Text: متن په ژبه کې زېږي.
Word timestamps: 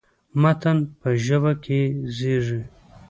متن 0.41 0.77
په 0.99 1.09
ژبه 1.25 1.53
کې 1.63 1.79
زېږي. 2.17 2.61